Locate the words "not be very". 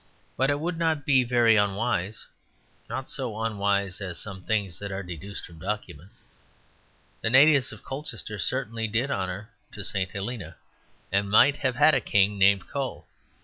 0.79-1.55